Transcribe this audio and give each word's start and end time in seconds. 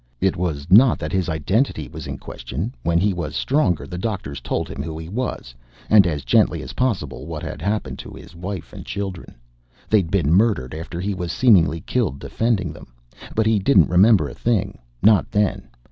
It 0.19 0.35
was 0.35 0.65
not 0.71 0.97
that 0.97 1.11
his 1.11 1.29
identity 1.29 1.87
was 1.87 2.07
in 2.07 2.17
question. 2.17 2.73
When 2.81 2.97
he 2.97 3.13
was 3.13 3.35
stronger, 3.35 3.85
the 3.85 3.99
doctors 3.99 4.39
told 4.41 4.67
him 4.67 4.81
who 4.81 4.97
he 4.97 5.07
was, 5.07 5.53
and 5.91 6.07
as 6.07 6.23
gently 6.25 6.63
as 6.63 6.73
possible 6.73 7.27
what 7.27 7.43
had 7.43 7.61
happened 7.61 7.99
to 7.99 8.09
his 8.15 8.35
wife 8.35 8.73
and 8.73 8.83
children. 8.83 9.35
They'd 9.91 10.09
been 10.09 10.33
murdered 10.33 10.73
after 10.73 10.99
he 10.99 11.13
was 11.13 11.31
seemingly 11.31 11.81
killed 11.81 12.17
defending 12.17 12.73
them. 12.73 12.87
But 13.35 13.45
he 13.45 13.59
didn't 13.59 13.89
remember 13.91 14.27
a 14.27 14.33
thing. 14.33 14.79
Not 15.03 15.29
then. 15.29 15.69